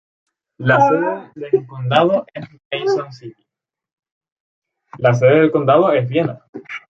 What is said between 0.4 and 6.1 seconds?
La sede de condado es